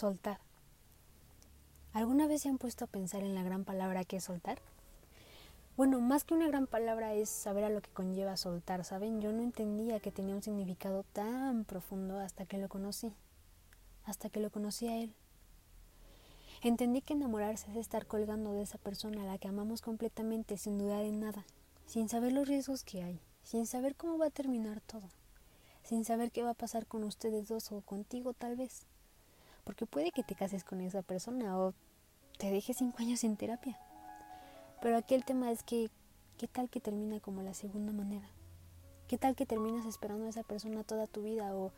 soltar. 0.00 0.40
¿Alguna 1.92 2.26
vez 2.26 2.42
se 2.42 2.48
han 2.48 2.56
puesto 2.56 2.84
a 2.84 2.88
pensar 2.88 3.22
en 3.22 3.34
la 3.34 3.42
gran 3.42 3.64
palabra 3.64 4.04
que 4.04 4.16
es 4.16 4.24
soltar? 4.24 4.58
Bueno, 5.76 6.00
más 6.00 6.24
que 6.24 6.32
una 6.32 6.48
gran 6.48 6.66
palabra 6.66 7.12
es 7.12 7.28
saber 7.28 7.64
a 7.64 7.68
lo 7.68 7.82
que 7.82 7.90
conlleva 7.90 8.38
soltar, 8.38 8.84
¿saben? 8.84 9.20
Yo 9.20 9.30
no 9.32 9.42
entendía 9.42 10.00
que 10.00 10.10
tenía 10.10 10.34
un 10.34 10.42
significado 10.42 11.04
tan 11.12 11.64
profundo 11.64 12.18
hasta 12.18 12.46
que 12.46 12.56
lo 12.56 12.68
conocí, 12.68 13.12
hasta 14.04 14.30
que 14.30 14.40
lo 14.40 14.50
conocí 14.50 14.88
a 14.88 14.96
él. 14.96 15.12
Entendí 16.62 17.02
que 17.02 17.12
enamorarse 17.12 17.70
es 17.70 17.76
estar 17.76 18.06
colgando 18.06 18.52
de 18.52 18.62
esa 18.62 18.78
persona 18.78 19.22
a 19.22 19.26
la 19.26 19.38
que 19.38 19.48
amamos 19.48 19.82
completamente 19.82 20.56
sin 20.56 20.78
dudar 20.78 21.04
en 21.04 21.20
nada, 21.20 21.44
sin 21.86 22.08
saber 22.08 22.32
los 22.32 22.48
riesgos 22.48 22.84
que 22.84 23.02
hay, 23.02 23.20
sin 23.42 23.66
saber 23.66 23.96
cómo 23.96 24.16
va 24.16 24.26
a 24.26 24.30
terminar 24.30 24.80
todo, 24.80 25.08
sin 25.82 26.04
saber 26.06 26.30
qué 26.30 26.42
va 26.42 26.50
a 26.50 26.54
pasar 26.54 26.86
con 26.86 27.04
ustedes 27.04 27.48
dos 27.48 27.70
o 27.72 27.80
contigo 27.82 28.32
tal 28.32 28.56
vez, 28.56 28.86
porque 29.70 29.86
puede 29.86 30.10
que 30.10 30.24
te 30.24 30.34
cases 30.34 30.64
con 30.64 30.80
esa 30.80 31.00
persona 31.00 31.56
o 31.56 31.74
te 32.38 32.50
dejes 32.50 32.78
cinco 32.78 32.96
años 32.98 33.22
en 33.22 33.36
terapia. 33.36 33.78
Pero 34.82 34.96
aquí 34.96 35.14
el 35.14 35.24
tema 35.24 35.52
es 35.52 35.62
que, 35.62 35.90
¿qué 36.38 36.48
tal 36.48 36.68
que 36.68 36.80
termina 36.80 37.20
como 37.20 37.40
la 37.42 37.54
segunda 37.54 37.92
manera? 37.92 38.28
¿Qué 39.06 39.16
tal 39.16 39.36
que 39.36 39.46
terminas 39.46 39.86
esperando 39.86 40.26
a 40.26 40.30
esa 40.30 40.42
persona 40.42 40.82
toda 40.82 41.06
tu 41.06 41.22
vida 41.22 41.54
o 41.54 41.70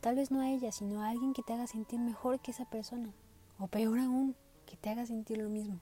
tal 0.00 0.16
vez 0.16 0.30
no 0.30 0.40
a 0.40 0.48
ella, 0.48 0.72
sino 0.72 1.02
a 1.02 1.10
alguien 1.10 1.34
que 1.34 1.42
te 1.42 1.52
haga 1.52 1.66
sentir 1.66 2.00
mejor 2.00 2.40
que 2.40 2.52
esa 2.52 2.64
persona? 2.64 3.12
O 3.58 3.66
peor 3.66 3.98
aún, 3.98 4.34
que 4.64 4.78
te 4.78 4.88
haga 4.88 5.04
sentir 5.04 5.36
lo 5.36 5.50
mismo. 5.50 5.80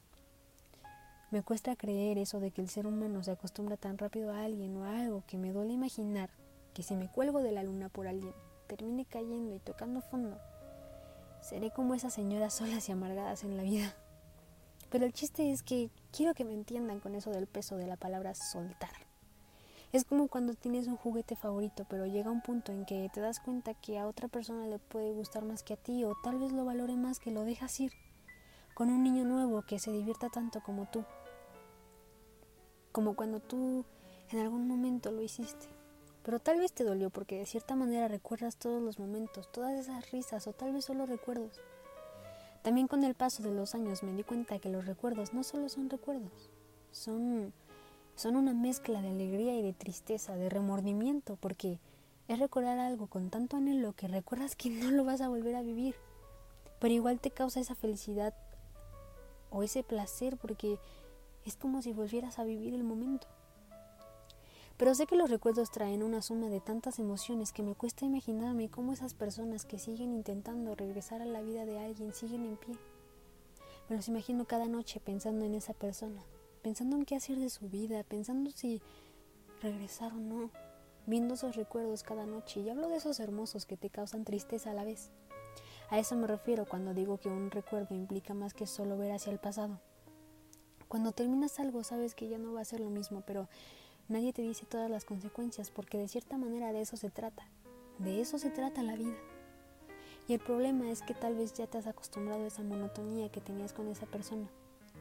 Me 1.31 1.45
cuesta 1.45 1.77
creer 1.77 2.19
eso 2.19 2.41
de 2.41 2.51
que 2.51 2.61
el 2.61 2.71
ser 2.71 2.89
humano 2.89 3.23
se 3.23 3.31
acostumbra 3.31 3.77
tan 3.77 3.99
rápido 3.99 4.33
a 4.33 4.43
alguien 4.43 4.77
o 4.79 4.85
a 4.85 4.99
algo 4.99 5.23
que 5.29 5.39
me 5.39 5.53
duele 5.53 5.75
imaginar 5.75 6.29
que 6.75 6.83
si 6.83 6.97
me 6.97 7.09
cuelgo 7.09 7.41
de 7.41 7.53
la 7.53 7.63
luna 7.63 7.89
por 7.89 8.09
alguien, 8.09 8.35
termine 8.67 9.05
cayendo 9.05 9.55
y 9.55 9.61
tocando 9.61 10.01
fondo. 10.01 10.41
Seré 11.43 11.73
como 11.73 11.95
esas 11.95 12.15
señoras 12.15 12.55
solas 12.55 12.89
y 12.89 12.93
amargadas 12.93 13.43
en 13.43 13.57
la 13.57 13.65
vida. 13.65 13.95
Pero 14.91 15.07
el 15.07 15.13
chiste 15.13 15.51
es 15.51 15.63
que 15.63 15.91
quiero 16.13 16.35
que 16.35 16.45
me 16.45 16.55
entiendan 16.55 17.01
con 17.01 17.17
eso 17.17 17.31
del 17.31 17.49
peso 17.49 17.77
de 17.77 17.89
la 17.89 17.97
palabra 17.97 18.35
soltar. 18.35 18.93
Es 19.93 20.05
como 20.05 20.29
cuando 20.29 20.55
tienes 20.55 20.87
un 20.87 20.97
juguete 20.97 21.35
favorito, 21.35 21.85
pero 21.89 22.07
llega 22.07 22.31
un 22.31 22.43
punto 22.43 22.71
en 22.71 22.87
que 22.87 23.11
te 23.13 23.21
das 23.21 23.41
cuenta 23.41 23.75
que 23.75 23.99
a 23.99 24.07
otra 24.07 24.29
persona 24.29 24.67
le 24.67 24.79
puede 24.79 25.13
gustar 25.13 25.45
más 25.45 25.63
que 25.63 25.75
a 25.75 25.77
ti 25.77 26.05
o 26.05 26.15
tal 26.23 26.39
vez 26.39 26.53
lo 26.53 26.65
valore 26.65 26.97
más 26.97 27.19
que 27.19 27.33
lo 27.33 27.45
dejas 27.45 27.81
ir. 27.81 27.93
Con 28.75 28.89
un 28.89 29.03
niño 29.03 29.25
nuevo 29.25 29.63
que 29.63 29.81
se 29.81 29.91
divierta 29.91 30.31
tanto 30.31 30.63
como 30.63 30.87
tú. 30.87 31.05
Como 32.93 33.17
cuando 33.17 33.41
tú 33.41 33.85
en 34.31 34.39
algún 34.39 34.69
momento 34.69 35.11
lo 35.11 35.21
hiciste. 35.21 35.82
Pero 36.25 36.39
tal 36.39 36.59
vez 36.59 36.73
te 36.73 36.85
dolió 36.85 37.11
porque 37.11 37.39
de 37.39 37.47
cierta 37.47 37.75
manera 37.75 38.09
recuerdas 38.09 38.57
todos 38.57 38.81
los 38.81 38.99
momentos, 38.99 39.51
todas 39.51 39.75
esas 39.75 40.11
risas 40.11 40.47
o 40.47 40.53
tal 40.53 40.73
vez 40.73 40.85
solo 40.85 41.07
recuerdos. 41.07 41.61
También 42.63 42.87
con 42.87 43.03
el 43.03 43.15
paso 43.15 43.43
de 43.43 43.53
los 43.53 43.75
años 43.75 44.03
me 44.03 44.13
di 44.13 44.23
cuenta 44.23 44.59
que 44.59 44.69
los 44.69 44.87
recuerdos 44.87 45.35
no 45.35 45.43
solo 45.43 45.69
son 45.69 45.91
recuerdos, 45.91 46.51
son 46.93 47.53
son 48.15 48.37
una 48.37 48.53
mezcla 48.53 49.01
de 49.01 49.09
alegría 49.09 49.57
y 49.57 49.63
de 49.63 49.73
tristeza, 49.73 50.37
de 50.37 50.49
remordimiento, 50.49 51.37
porque 51.37 51.79
es 52.29 52.39
recordar 52.39 52.79
algo 52.79 53.07
con 53.07 53.31
tanto 53.31 53.57
anhelo 53.57 53.95
que 53.95 54.09
recuerdas 54.09 54.55
que 54.55 54.71
no 54.71 54.91
lo 54.91 55.05
vas 55.05 55.21
a 55.21 55.29
volver 55.29 55.57
a 55.57 55.63
vivir, 55.63 55.97
pero 56.79 56.95
igual 56.95 57.21
te 57.21 57.31
causa 57.31 57.61
esa 57.61 57.75
felicidad 57.75 58.35
o 59.51 59.63
ese 59.63 59.83
placer 59.83 60.37
porque 60.37 60.79
es 61.45 61.57
como 61.57 61.83
si 61.83 61.93
volvieras 61.93 62.39
a 62.39 62.45
vivir 62.45 62.75
el 62.75 62.85
momento. 62.85 63.27
Pero 64.83 64.97
sé 64.97 65.07
que 65.07 65.15
los 65.15 65.31
recuerdos 65.31 65.71
traen 65.71 66.03
una 66.03 66.23
suma 66.23 66.49
de 66.49 66.61
tantas 66.61 66.99
emociones 66.99 67.53
que 67.53 67.63
me 67.63 67.77
cuesta 67.77 68.05
imaginarme 68.05 68.69
cómo 68.69 68.93
esas 68.93 69.15
personas 69.15 69.65
que 69.65 69.79
siguen 69.79 70.13
intentando 70.13 70.75
regresar 70.75 71.23
a 71.23 71.25
la 71.25 71.41
vida 71.41 71.65
de 71.65 71.79
alguien 71.79 72.13
siguen 72.13 72.45
en 72.45 72.57
pie. 72.57 72.75
Me 73.89 73.95
los 73.95 74.09
imagino 74.09 74.45
cada 74.45 74.67
noche 74.67 74.99
pensando 74.99 75.45
en 75.45 75.55
esa 75.55 75.73
persona, 75.73 76.25
pensando 76.63 76.97
en 76.97 77.05
qué 77.05 77.15
hacer 77.15 77.39
de 77.39 77.49
su 77.49 77.69
vida, 77.69 78.03
pensando 78.03 78.51
si 78.51 78.83
regresar 79.61 80.15
o 80.15 80.17
no, 80.17 80.51
viendo 81.07 81.35
esos 81.35 81.55
recuerdos 81.55 82.03
cada 82.03 82.27
noche. 82.27 82.59
Y 82.59 82.69
hablo 82.69 82.89
de 82.89 82.97
esos 82.97 83.21
hermosos 83.21 83.67
que 83.67 83.77
te 83.77 83.89
causan 83.89 84.25
tristeza 84.25 84.73
a 84.73 84.75
la 84.75 84.83
vez. 84.83 85.13
A 85.91 86.01
eso 86.01 86.17
me 86.17 86.27
refiero 86.27 86.67
cuando 86.67 86.93
digo 86.93 87.19
que 87.19 87.29
un 87.29 87.53
recuerdo 87.53 87.95
implica 87.95 88.35
más 88.35 88.53
que 88.53 88.67
solo 88.67 88.99
ver 88.99 89.13
hacia 89.13 89.31
el 89.31 89.39
pasado. 89.39 89.79
Cuando 90.89 91.13
terminas 91.13 91.61
algo 91.61 91.85
sabes 91.85 92.17
que 92.17 92.29
ya 92.29 92.39
no 92.39 92.53
va 92.53 92.63
a 92.63 92.65
ser 92.65 92.81
lo 92.81 92.91
mismo, 92.91 93.23
pero 93.25 93.49
nadie 94.09 94.33
te 94.33 94.43
dice 94.43 94.67
todas 94.67 94.91
las 94.91 95.05
consecuencias 95.05 95.71
porque 95.71 95.99
de 95.99 96.09
cierta 96.09 96.37
manera 96.37 96.73
de 96.73 96.81
eso 96.81 96.97
se 96.97 97.11
trata. 97.11 97.47
De 97.99 98.21
eso 98.21 98.39
se 98.39 98.51
trata 98.51 98.83
la 98.83 98.97
vida. 98.97 99.17
Y 100.29 100.35
el 100.35 100.41
problema 100.41 100.91
es 100.91 101.03
que 101.03 101.15
tal 101.15 101.35
vez 101.35 101.53
ya 101.53 101.67
te 101.67 101.79
has 101.79 101.87
acostumbrado 101.87 102.45
a 102.45 102.47
esa 102.47 102.63
monotonía 102.63 103.31
que 103.31 103.41
tenías 103.41 103.73
con 103.73 103.89
esa 103.89 104.07
persona. 104.07 104.49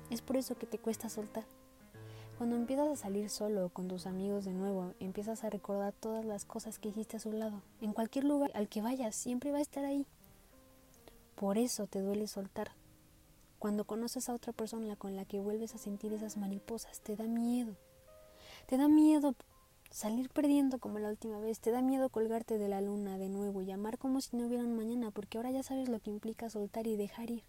Es 0.09 0.21
por 0.21 0.37
eso 0.37 0.55
que 0.55 0.65
te 0.65 0.79
cuesta 0.79 1.09
soltar. 1.09 1.45
Cuando 2.37 2.55
empiezas 2.55 2.89
a 2.89 2.95
salir 2.95 3.29
solo 3.29 3.69
con 3.69 3.87
tus 3.87 4.07
amigos 4.07 4.45
de 4.45 4.53
nuevo, 4.53 4.95
empiezas 4.99 5.43
a 5.43 5.51
recordar 5.51 5.93
todas 5.93 6.25
las 6.25 6.43
cosas 6.43 6.79
que 6.79 6.89
hiciste 6.89 7.17
a 7.17 7.19
su 7.19 7.31
lado. 7.31 7.61
En 7.81 7.93
cualquier 7.93 8.25
lugar 8.25 8.49
al 8.55 8.67
que 8.67 8.81
vayas, 8.81 9.15
siempre 9.15 9.51
va 9.51 9.59
a 9.59 9.61
estar 9.61 9.85
ahí. 9.85 10.07
Por 11.35 11.59
eso 11.59 11.85
te 11.85 12.01
duele 12.01 12.25
soltar. 12.25 12.71
Cuando 13.59 13.85
conoces 13.85 14.27
a 14.27 14.33
otra 14.33 14.53
persona 14.53 14.95
con 14.95 15.15
la 15.15 15.25
que 15.25 15.39
vuelves 15.39 15.75
a 15.75 15.77
sentir 15.77 16.13
esas 16.13 16.35
mariposas, 16.35 16.99
te 17.01 17.15
da 17.15 17.25
miedo. 17.25 17.75
Te 18.67 18.77
da 18.77 18.87
miedo 18.87 19.35
salir 19.91 20.29
perdiendo 20.29 20.79
como 20.79 20.99
la 20.99 21.09
última 21.09 21.39
vez. 21.39 21.59
Te 21.59 21.71
da 21.71 21.81
miedo 21.81 22.09
colgarte 22.09 22.57
de 22.57 22.69
la 22.69 22.81
luna 22.81 23.17
de 23.17 23.29
nuevo 23.29 23.61
y 23.61 23.71
amar 23.71 23.97
como 23.97 24.21
si 24.21 24.37
no 24.37 24.47
hubiera 24.47 24.63
un 24.63 24.75
mañana, 24.75 25.11
porque 25.11 25.37
ahora 25.37 25.51
ya 25.51 25.63
sabes 25.63 25.89
lo 25.89 25.99
que 25.99 26.09
implica 26.09 26.49
soltar 26.49 26.87
y 26.87 26.95
dejar 26.95 27.29
ir. 27.29 27.43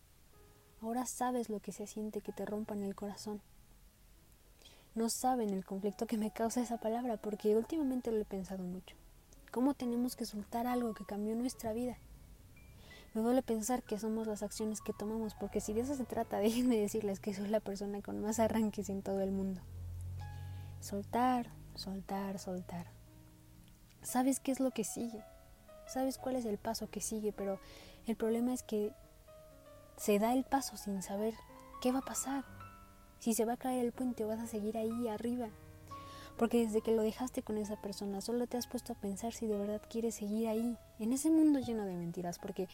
Ahora 0.81 1.07
sabes 1.07 1.49
lo 1.49 1.61
que 1.61 1.73
se 1.73 1.87
siente 1.87 2.21
que 2.21 2.33
te 2.33 2.45
rompan 2.45 2.83
el 2.83 2.97
corazón. 2.97 3.41
No 4.95 5.09
saben 5.09 5.51
el 5.51 5.65
conflicto 5.65 6.07
que 6.07 6.19
me 6.19 6.33
causa 6.33 6.61
esa 6.61 6.79
palabra 6.79 7.17
porque 7.17 7.57
últimamente 7.57 8.11
lo 8.11 8.21
he 8.21 8.25
pensado 8.25 8.65
mucho. 8.65 8.97
¿Cómo 9.51 9.75
tenemos 9.75 10.17
que 10.17 10.27
soltar 10.27 10.67
algo 10.67 10.93
que 10.93 11.05
cambió 11.05 11.35
nuestra 11.35 11.73
vida? 11.73 11.97
Me 13.15 13.23
duele 13.23 13.43
pensar 13.43 13.83
que 13.83 13.99
somos 13.99 14.27
las 14.27 14.43
acciones 14.43 14.81
que 14.81 14.93
tomamos 14.93 15.35
porque 15.35 15.61
si 15.61 15.73
de 15.73 15.83
eso 15.83 15.95
se 15.95 16.05
trata, 16.05 16.39
déjenme 16.41 16.77
decirles 16.77 17.21
que 17.21 17.33
soy 17.33 17.49
la 17.49 17.61
persona 17.61 18.03
con 18.03 18.21
más 18.21 18.39
arranques 18.39 18.89
en 18.89 19.03
todo 19.03 19.21
el 19.21 19.31
mundo. 19.31 19.61
Soltar, 20.83 21.49
soltar, 21.77 22.41
soltar. 22.41 22.89
¿Sabes 24.03 24.41
qué 24.41 24.51
es 24.51 24.59
lo 24.59 24.73
que 24.73 24.83
sigue? 24.83 25.23
¿Sabes 25.87 26.19
cuál 26.19 26.35
es 26.35 26.45
el 26.45 26.59
paso 26.59 26.91
que 26.91 27.01
sigue? 27.01 27.33
Pero 27.33 27.61
el 28.09 28.17
problema 28.17 28.53
es 28.53 28.65
que 28.65 28.91
se 29.97 30.19
da 30.19 30.33
el 30.33 30.43
paso 30.43 30.77
sin 30.77 31.01
saber 31.01 31.35
qué 31.81 31.93
va 31.93 32.01
a 32.01 32.05
pasar. 32.05 32.45
Si 33.21 33.33
se 33.33 33.45
va 33.45 33.53
a 33.53 33.59
caer 33.59 33.85
el 33.85 33.93
puente 33.93 34.25
vas 34.25 34.41
a 34.41 34.49
seguir 34.49 34.77
ahí 34.77 35.07
arriba. 35.07 35.51
Porque 36.37 36.67
desde 36.67 36.81
que 36.81 36.91
lo 36.91 37.03
dejaste 37.03 37.45
con 37.45 37.59
esa 37.59 37.81
persona, 37.81 38.21
solo 38.21 38.49
te 38.49 38.57
has 38.57 38.67
puesto 38.67 38.95
a 38.95 39.01
pensar 39.01 39.33
si 39.33 39.47
de 39.47 39.59
verdad 39.59 39.83
quieres 39.89 40.17
seguir 40.17 40.49
ahí, 40.49 40.77
en 40.99 41.13
ese 41.13 41.31
mundo 41.31 41.61
lleno 41.61 41.85
de 41.85 41.95
mentiras. 41.95 42.41
Porque 42.41 42.67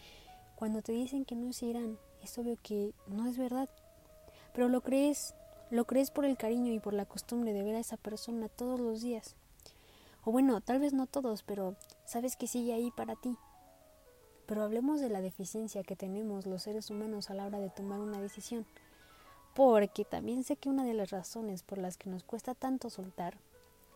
cuando 0.57 0.81
te 0.81 0.93
dicen 0.93 1.27
que 1.27 1.37
no 1.37 1.53
se 1.53 1.67
irán, 1.67 1.99
es 2.23 2.39
obvio 2.39 2.57
que 2.63 2.95
no 3.07 3.27
es 3.27 3.37
verdad. 3.37 3.69
Pero 4.55 4.71
lo 4.71 4.81
crees, 4.81 5.35
lo 5.71 5.85
crees 5.87 6.11
por 6.11 6.25
el 6.25 6.37
cariño 6.37 6.73
y 6.73 6.81
por 6.81 6.95
la 6.95 7.05
costumbre 7.05 7.53
de 7.53 7.63
ver 7.63 7.75
a 7.75 7.81
esa 7.81 7.97
persona 7.97 8.49
todos 8.49 8.81
los 8.81 9.03
días. 9.03 9.37
O 10.25 10.33
bueno, 10.33 10.61
tal 10.61 10.81
vez 10.81 10.93
no 10.93 11.07
todos, 11.07 11.43
pero 11.43 11.77
sabes 12.05 12.37
que 12.37 12.47
sigue 12.47 12.73
ahí 12.73 12.91
para 12.91 13.17
ti. 13.17 13.37
Pero 14.47 14.63
hablemos 14.63 15.01
de 15.01 15.11
la 15.11 15.21
deficiencia 15.21 15.83
que 15.83 15.97
tenemos 15.97 16.47
los 16.47 16.63
seres 16.63 16.91
humanos 16.91 17.31
a 17.31 17.35
la 17.35 17.45
hora 17.47 17.59
de 17.59 17.71
tomar 17.71 18.01
una 18.01 18.21
decisión, 18.21 18.67
porque 19.55 20.05
también 20.05 20.45
sé 20.45 20.57
que 20.57 20.71
una 20.71 20.85
de 20.85 20.95
las 20.95 21.11
razones 21.11 21.63
por 21.63 21.79
las 21.79 21.97
que 21.97 22.09
nos 22.09 22.25
cuesta 22.25 22.55
tanto 22.55 22.89
soltar 22.89 23.37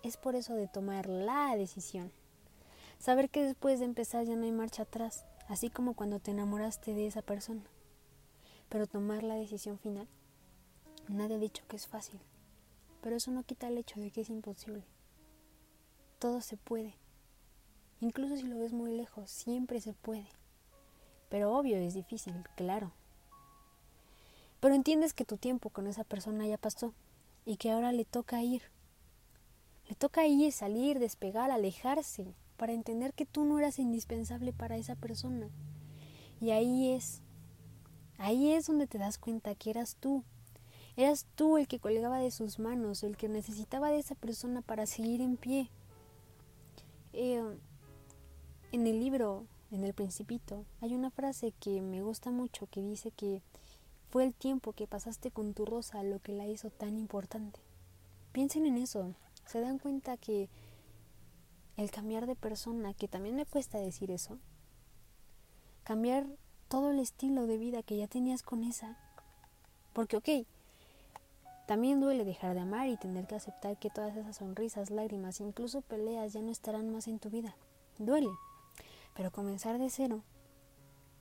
es 0.03 0.17
por 0.17 0.35
eso 0.35 0.55
de 0.55 0.69
tomar 0.69 1.07
la 1.09 1.57
decisión. 1.57 2.13
Saber 2.99 3.31
que 3.31 3.43
después 3.43 3.79
de 3.79 3.87
empezar 3.87 4.25
ya 4.27 4.37
no 4.37 4.45
hay 4.45 4.53
marcha 4.53 4.83
atrás, 4.83 5.25
así 5.49 5.71
como 5.71 5.95
cuando 5.95 6.19
te 6.19 6.33
enamoraste 6.33 6.95
de 6.95 7.07
esa 7.07 7.23
persona. 7.23 7.63
Pero 8.69 8.87
tomar 8.87 9.23
la 9.23 9.35
decisión 9.35 9.79
final, 9.79 10.07
nadie 11.09 11.37
ha 11.37 11.39
dicho 11.39 11.65
que 11.69 11.77
es 11.77 11.87
fácil, 11.87 12.21
pero 13.03 13.17
eso 13.17 13.31
no 13.31 13.43
quita 13.43 13.69
el 13.69 13.79
hecho 13.79 14.01
de 14.01 14.11
que 14.11 14.21
es 14.21 14.31
imposible. 14.31 14.85
Todo 16.19 16.41
se 16.41 16.57
puede. 16.57 16.95
Incluso 18.01 18.37
si 18.37 18.45
lo 18.45 18.59
ves 18.59 18.73
muy 18.73 18.93
lejos, 18.93 19.31
siempre 19.31 19.81
se 19.81 19.93
puede. 19.93 20.27
Pero 21.29 21.57
obvio 21.57 21.77
es 21.77 21.95
difícil, 21.95 22.35
claro. 22.57 22.93
Pero 24.61 24.75
entiendes 24.75 25.15
que 25.15 25.25
tu 25.25 25.37
tiempo 25.37 25.71
con 25.71 25.87
esa 25.87 26.05
persona 26.05 26.47
ya 26.47 26.57
pasó 26.57 26.95
y 27.45 27.57
que 27.57 27.71
ahora 27.71 27.91
le 27.93 28.05
toca 28.05 28.43
ir. 28.43 28.63
Le 29.89 29.97
toca 29.97 30.27
ir, 30.27 30.53
salir, 30.53 30.99
despegar, 30.99 31.51
alejarse, 31.51 32.35
para 32.57 32.73
entender 32.73 33.13
que 33.13 33.27
tú 33.27 33.45
no 33.45 33.59
eras 33.59 33.81
indispensable 33.81 34.53
para 34.53 34.77
esa 34.77 34.95
persona. 34.95 35.49
Y 36.41 36.51
ahí 36.51 36.93
es, 36.93 37.23
ahí 38.19 38.53
es 38.53 38.67
donde 38.67 38.87
te 38.87 38.99
das 38.99 39.19
cuenta 39.19 39.55
que 39.57 39.71
eras 39.71 39.97
tú. 39.97 40.23
Eras 40.97 41.27
tú 41.35 41.57
el 41.57 41.69
que 41.69 41.79
colgaba 41.79 42.19
de 42.19 42.31
sus 42.31 42.59
manos, 42.59 43.03
el 43.03 43.17
que 43.17 43.29
necesitaba 43.29 43.91
de 43.91 43.99
esa 43.99 44.15
persona 44.15 44.63
para 44.63 44.87
seguir 44.87 45.21
en 45.21 45.37
pie. 45.37 45.71
Eh, 47.13 47.43
en 48.73 48.87
el 48.87 49.01
libro 49.01 49.47
en 49.73 49.85
el 49.85 49.95
principito, 49.95 50.67
hay 50.83 50.95
una 50.95 51.11
frase 51.11 51.53
que 51.59 51.81
me 51.81 52.03
gusta 52.03 52.31
mucho 52.31 52.67
que 52.67 52.83
dice 52.83 53.11
que 53.11 53.41
fue 54.11 54.25
el 54.25 54.35
tiempo 54.35 54.75
que 54.75 54.87
pasaste 54.87 55.31
con 55.31 55.55
tu 55.55 55.65
rosa 55.65 56.03
lo 56.03 56.19
que 56.19 56.33
la 56.33 56.47
hizo 56.47 56.69
tan 56.69 56.99
importante. 56.99 57.59
Piensen 58.33 58.67
en 58.67 58.77
eso, 58.77 59.15
se 59.47 59.63
dan 59.63 59.79
cuenta 59.79 60.19
que 60.19 60.51
el 61.79 61.91
cambiar 61.91 62.27
de 62.27 62.37
persona, 62.37 62.93
que 62.93 63.09
también 63.09 63.35
me 63.35 63.47
cuesta 63.47 63.79
decir 63.79 64.11
eso, 64.11 64.39
cambiar 65.85 66.27
todo 66.69 66.91
el 66.91 66.99
estilo 66.99 67.47
de 67.47 67.57
vida 67.57 67.83
que 67.83 67.97
ya 67.97 68.09
tenías 68.09 68.43
con 68.43 68.65
esa, 68.65 68.99
porque 69.95 70.19
ok, 70.19 70.29
también 71.67 72.01
duele 72.01 72.25
dejar 72.25 72.55
de 72.55 72.61
amar 72.61 72.89
y 72.89 72.97
tener 72.97 73.27
que 73.27 73.37
aceptar 73.37 73.77
que 73.77 73.89
todas 73.89 74.17
esas 74.17 74.37
sonrisas, 74.37 74.91
lágrimas, 74.91 75.41
incluso 75.41 75.81
peleas 75.81 76.33
ya 76.33 76.43
no 76.43 76.51
estarán 76.51 76.91
más 76.91 77.07
en 77.07 77.19
tu 77.19 77.31
vida. 77.31 77.55
Duele. 77.99 78.31
Pero 79.15 79.31
comenzar 79.31 79.79
de 79.79 79.89
cero, 79.89 80.23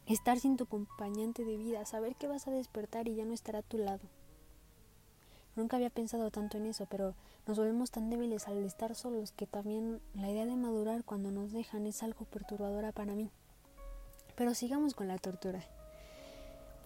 estar 0.08 0.40
sin 0.40 0.58
tu 0.58 0.64
acompañante 0.64 1.46
de 1.46 1.58
vida, 1.58 1.86
saber 1.86 2.16
que 2.16 2.28
vas 2.28 2.48
a 2.48 2.52
despertar 2.52 3.08
y 3.08 3.16
ya 3.16 3.26
no 3.26 3.34
estará 3.34 3.60
a 3.60 3.64
tu 3.64 3.78
lado. 3.78 4.02
Nunca 5.56 5.76
había 5.76 5.90
pensado 5.90 6.32
tanto 6.32 6.58
en 6.58 6.66
eso, 6.66 6.88
pero 6.90 7.14
nos 7.46 7.58
volvemos 7.58 7.92
tan 7.92 8.10
débiles 8.10 8.48
al 8.48 8.64
estar 8.64 8.96
solos 8.96 9.34
que 9.34 9.46
también 9.46 10.02
la 10.14 10.30
idea 10.30 10.46
de 10.46 10.56
madurar 10.56 11.04
cuando 11.04 11.30
nos 11.30 11.52
dejan 11.52 11.86
es 11.86 12.02
algo 12.02 12.26
perturbadora 12.26 12.94
para 12.94 13.14
mí. 13.14 13.30
Pero 14.36 14.56
sigamos 14.56 14.96
con 14.96 15.08
la 15.08 15.18
tortura. 15.18 15.62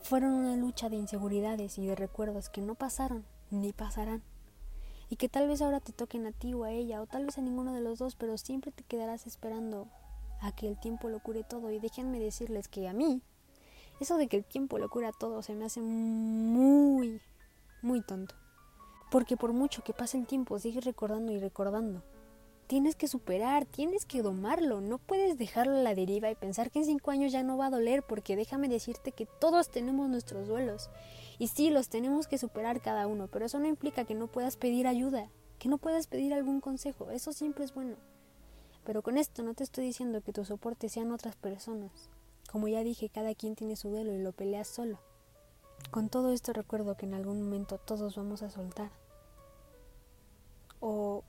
Fueron 0.01 0.33
una 0.33 0.55
lucha 0.55 0.89
de 0.89 0.97
inseguridades 0.97 1.77
y 1.77 1.85
de 1.85 1.95
recuerdos 1.95 2.49
que 2.49 2.61
no 2.61 2.75
pasaron 2.75 3.23
ni 3.51 3.73
pasarán. 3.73 4.23
Y 5.09 5.17
que 5.17 5.29
tal 5.29 5.47
vez 5.47 5.61
ahora 5.61 5.79
te 5.79 5.93
toquen 5.93 6.25
a 6.25 6.31
ti 6.31 6.53
o 6.53 6.63
a 6.63 6.71
ella, 6.71 7.01
o 7.01 7.05
tal 7.05 7.25
vez 7.25 7.37
a 7.37 7.41
ninguno 7.41 7.73
de 7.73 7.81
los 7.81 7.99
dos, 7.99 8.15
pero 8.15 8.37
siempre 8.37 8.71
te 8.71 8.83
quedarás 8.83 9.27
esperando 9.27 9.87
a 10.41 10.51
que 10.55 10.67
el 10.67 10.79
tiempo 10.79 11.09
lo 11.09 11.19
cure 11.19 11.43
todo. 11.43 11.71
Y 11.71 11.79
déjenme 11.79 12.19
decirles 12.19 12.67
que 12.67 12.87
a 12.87 12.93
mí, 12.93 13.21
eso 13.99 14.17
de 14.17 14.27
que 14.27 14.37
el 14.37 14.45
tiempo 14.45 14.77
lo 14.77 14.89
cura 14.89 15.11
todo 15.11 15.41
se 15.41 15.55
me 15.55 15.65
hace 15.65 15.81
muy, 15.81 17.21
muy 17.81 18.01
tonto. 18.01 18.35
Porque 19.11 19.37
por 19.37 19.53
mucho 19.53 19.83
que 19.83 19.93
pase 19.93 20.17
el 20.17 20.25
tiempo, 20.25 20.59
sigues 20.59 20.83
recordando 20.83 21.31
y 21.31 21.39
recordando. 21.39 22.03
Tienes 22.67 22.95
que 22.95 23.07
superar, 23.07 23.65
tienes 23.65 24.05
que 24.05 24.23
domarlo, 24.23 24.81
no 24.81 24.97
puedes 24.97 25.37
dejarlo 25.37 25.77
a 25.77 25.83
la 25.83 25.93
deriva 25.93 26.31
y 26.31 26.35
pensar 26.35 26.71
que 26.71 26.79
en 26.79 26.85
cinco 26.85 27.11
años 27.11 27.31
ya 27.31 27.43
no 27.43 27.57
va 27.57 27.67
a 27.67 27.69
doler, 27.69 28.01
porque 28.01 28.35
déjame 28.35 28.67
decirte 28.67 29.11
que 29.11 29.27
todos 29.39 29.69
tenemos 29.69 30.09
nuestros 30.09 30.47
duelos. 30.47 30.89
Y 31.37 31.47
sí, 31.47 31.69
los 31.69 31.89
tenemos 31.89 32.27
que 32.27 32.37
superar 32.37 32.81
cada 32.81 33.07
uno, 33.07 33.27
pero 33.27 33.45
eso 33.45 33.59
no 33.59 33.67
implica 33.67 34.05
que 34.05 34.15
no 34.15 34.27
puedas 34.27 34.57
pedir 34.57 34.87
ayuda, 34.87 35.29
que 35.59 35.69
no 35.69 35.77
puedas 35.77 36.07
pedir 36.07 36.33
algún 36.33 36.61
consejo, 36.61 37.11
eso 37.11 37.33
siempre 37.33 37.65
es 37.65 37.73
bueno. 37.73 37.95
Pero 38.85 39.01
con 39.01 39.17
esto 39.17 39.43
no 39.43 39.53
te 39.53 39.63
estoy 39.63 39.85
diciendo 39.85 40.21
que 40.21 40.31
tu 40.31 40.45
soporte 40.45 40.89
sean 40.89 41.11
otras 41.11 41.35
personas. 41.35 42.09
Como 42.51 42.67
ya 42.67 42.83
dije, 42.83 43.09
cada 43.09 43.33
quien 43.33 43.55
tiene 43.55 43.75
su 43.75 43.89
duelo 43.89 44.13
y 44.13 44.19
lo 44.19 44.31
peleas 44.31 44.67
solo. 44.67 44.99
Con 45.91 46.09
todo 46.09 46.31
esto 46.31 46.53
recuerdo 46.53 46.95
que 46.95 47.05
en 47.05 47.15
algún 47.15 47.41
momento 47.41 47.77
todos 47.79 48.15
vamos 48.15 48.43
a 48.43 48.49
soltar. 48.49 48.91
O, 50.79 51.23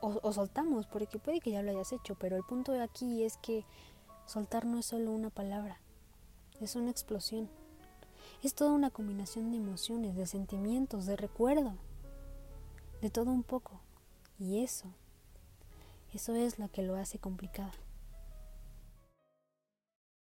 o, 0.00 0.32
soltamos, 0.32 0.86
porque 0.86 1.18
puede 1.18 1.40
que 1.40 1.52
ya 1.52 1.62
lo 1.62 1.70
hayas 1.70 1.92
hecho, 1.92 2.16
pero 2.16 2.36
el 2.36 2.42
punto 2.42 2.72
de 2.72 2.82
aquí 2.82 3.24
es 3.24 3.36
que 3.38 3.64
soltar 4.26 4.66
no 4.66 4.78
es 4.78 4.86
solo 4.86 5.12
una 5.12 5.30
palabra, 5.30 5.80
es 6.60 6.76
una 6.76 6.90
explosión. 6.90 7.48
Es 8.42 8.54
toda 8.54 8.72
una 8.72 8.90
combinación 8.90 9.50
de 9.50 9.56
emociones, 9.56 10.14
de 10.16 10.26
sentimientos, 10.26 11.06
de 11.06 11.16
recuerdo, 11.16 11.74
de 13.02 13.10
todo 13.10 13.30
un 13.30 13.42
poco. 13.42 13.80
Y 14.38 14.62
eso 14.62 14.86
eso 16.16 16.34
es 16.34 16.58
lo 16.58 16.70
que 16.70 16.82
lo 16.82 16.96
hace 16.96 17.18
complicado. 17.18 17.72